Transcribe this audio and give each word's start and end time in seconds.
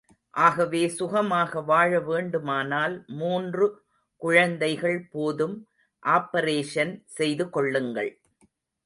ஆகவே 0.33 0.79
சுகமாக 0.89 1.61
வாழவேண்டுமானால் 1.61 2.95
மூன்று 3.19 3.67
குழந்தைகள் 4.21 4.97
போதும் 5.11 5.55
ஆப்பரேஷன் 6.03 6.95
செய்து 7.17 7.47
கொள்ளுங்கள். 7.49 8.11